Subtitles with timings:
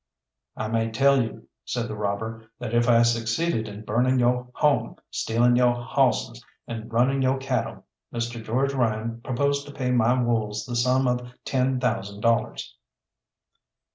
[0.57, 4.95] "I may tell you," said the robber, "that if I succeeded in burning yo' home,
[5.11, 8.43] stealing yo' hawsses, and running yo' cattle, Mr.
[8.43, 12.75] George Ryan proposed to pay my wolves the sum of ten thousand dollars."